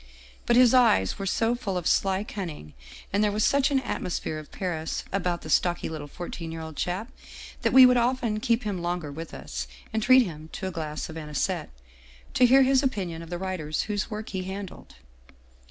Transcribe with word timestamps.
"But 0.47 0.55
his 0.55 0.73
eyes 0.73 1.19
were 1.19 1.27
so 1.27 1.53
full 1.53 1.77
of 1.77 1.85
sly 1.85 2.23
cunning, 2.23 2.73
and 3.13 3.23
there 3.23 3.31
was 3.31 3.43
such 3.43 3.69
an 3.69 3.79
atmosphere 3.81 4.39
of 4.39 4.51
Paris 4.51 5.03
about 5.11 5.43
the 5.43 5.49
stocky 5.51 5.89
little 5.89 6.07
fourteen 6.07 6.51
year 6.51 6.61
old 6.61 6.75
chap, 6.75 7.11
that 7.61 7.71
we 7.71 7.85
would 7.85 7.97
often 7.97 8.39
keep 8.39 8.63
him 8.63 8.81
longer 8.81 9.11
with 9.11 9.31
us, 9.31 9.67
and 9.93 10.01
treat 10.01 10.23
him 10.23 10.49
to 10.53 10.65
a 10.65 10.71
glass 10.71 11.07
of 11.07 11.17
anisette 11.17 11.69
to 12.33 12.47
hear 12.47 12.63
his 12.63 12.81
opinion 12.81 13.21
of 13.21 13.29
the 13.29 13.37
writers 13.37 13.83
whose 13.83 14.09
work 14.09 14.29
he 14.29 14.41
handled. 14.45 14.95